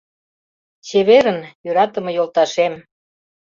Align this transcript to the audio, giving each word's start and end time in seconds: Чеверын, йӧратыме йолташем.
Чеверын, 0.87 1.39
йӧратыме 1.63 2.11
йолташем. 2.17 2.73